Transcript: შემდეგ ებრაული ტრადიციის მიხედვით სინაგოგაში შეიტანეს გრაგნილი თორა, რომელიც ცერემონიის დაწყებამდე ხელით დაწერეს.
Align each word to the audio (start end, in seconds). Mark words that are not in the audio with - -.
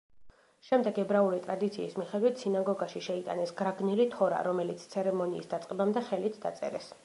შემდეგ 0.67 0.95
ებრაული 1.01 1.41
ტრადიციის 1.43 1.97
მიხედვით 2.03 2.41
სინაგოგაში 2.43 3.03
შეიტანეს 3.09 3.55
გრაგნილი 3.61 4.09
თორა, 4.17 4.43
რომელიც 4.51 4.89
ცერემონიის 4.95 5.51
დაწყებამდე 5.55 6.07
ხელით 6.11 6.45
დაწერეს. 6.49 6.95